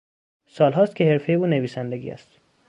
[0.47, 2.39] سالهاست که حرفهی او نویسندگی است.